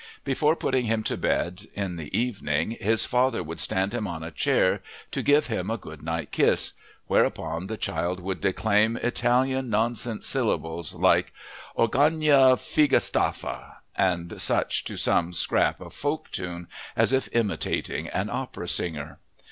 [0.23, 4.31] Before putting him to bed in the evening his father would stand him on a
[4.31, 4.81] chair
[5.11, 6.73] to give him a good night kiss,
[7.05, 11.31] whereupon the child would declaim Italian nonsense syllables, like
[11.77, 18.67] "oragnia figatafa" and such, to some scrap of folk tune, as if imitating an opera
[18.67, 19.19] singer.